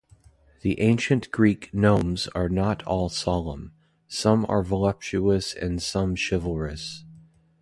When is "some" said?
4.07-4.47, 5.79-6.15